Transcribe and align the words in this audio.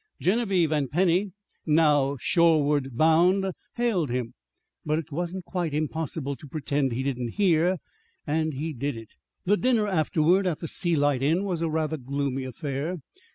Genevieve 0.19 0.71
and 0.71 0.89
Penny, 0.89 1.31
now 1.63 2.17
shoreward 2.19 2.97
bound, 2.97 3.51
hailed 3.75 4.09
him. 4.09 4.33
But 4.83 4.97
it 4.97 5.11
wasn't 5.11 5.45
quite 5.45 5.75
impossible 5.75 6.35
to 6.37 6.47
pretend 6.47 6.91
he 6.91 7.03
didn't 7.03 7.33
hear, 7.35 7.77
and 8.25 8.51
he 8.55 8.73
did 8.73 8.97
it. 8.97 9.09
The 9.45 9.57
dinner 9.57 9.87
afterward 9.87 10.47
at 10.47 10.57
the 10.57 10.67
Sea 10.67 10.95
Light 10.95 11.21
Inn 11.21 11.43
was 11.43 11.61
a 11.61 11.69
rather 11.69 11.97
gloomy 11.97 12.45
affair. 12.45 12.95